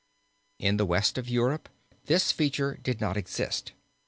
[0.57, 1.69] In the West of Europe
[2.05, 3.73] this feature did not exist.